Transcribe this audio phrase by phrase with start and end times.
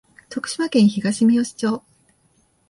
[0.29, 1.83] 徳島県東みよし町